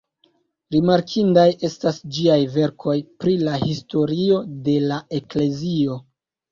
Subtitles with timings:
[0.75, 6.05] Rimarkindaj estas ĝiaj verkoj pri la historio de la Eklezio.